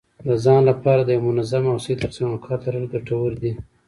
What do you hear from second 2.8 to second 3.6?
ګټور دي.